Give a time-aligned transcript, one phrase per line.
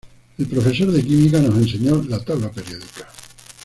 [0.39, 3.07] El profesor de química nos enseñó la tabla periódica